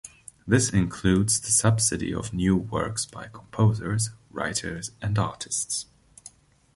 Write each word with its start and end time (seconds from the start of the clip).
This 0.47 0.71
includes 0.73 1.39
the 1.39 1.51
subsidy 1.51 2.11
of 2.11 2.33
new 2.33 2.55
works 2.57 3.05
by 3.05 3.27
composers, 3.27 4.09
writers 4.31 4.89
and 4.99 5.19
artists. 5.19 5.85